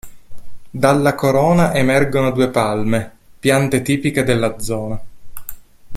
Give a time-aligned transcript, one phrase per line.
[0.71, 4.99] Dalla corona emergono due palme, piante tipiche della zona.